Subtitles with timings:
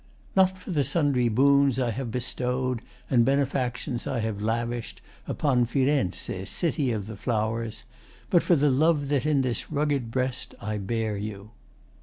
[0.35, 6.49] ']Not for the sundry boons I have bestow'd And benefactions I have lavished Upon Firenze,
[6.49, 7.83] City of the Flowers,
[8.31, 11.51] But for the love that in this rugged breast I bear you.